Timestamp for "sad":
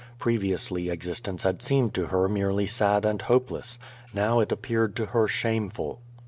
2.65-3.05